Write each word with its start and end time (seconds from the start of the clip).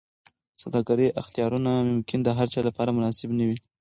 د 0.55 0.57
سوداګرۍ 0.63 1.07
اختیارونه 1.21 1.71
ممکن 1.89 2.19
د 2.23 2.29
هرچا 2.37 2.59
لپاره 2.67 2.95
مناسب 2.97 3.29
نه 3.39 3.43
وي. 3.47 3.57